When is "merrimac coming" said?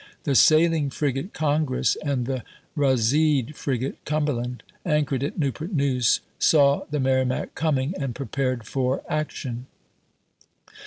6.99-7.93